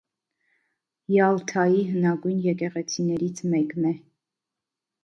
[1.17, 3.95] Յալթայի հնագույն եկեղեցիներից մեկն է։